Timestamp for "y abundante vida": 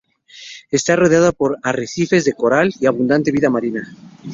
2.79-3.51